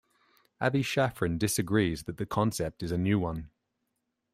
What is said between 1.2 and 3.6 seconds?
disagrees that the concept is a new one.